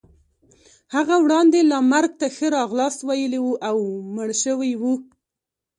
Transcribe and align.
هغه 0.95 1.15
وړاندې 1.23 1.59
لا 1.71 1.79
مرګ 1.91 2.11
ته 2.19 2.27
ښه 2.35 2.47
راغلاست 2.57 2.99
ویلی 3.07 3.39
وو 3.41 3.53
او 3.69 3.77
مړ 4.15 4.29
شوی 4.43 4.71
وو. 4.81 4.93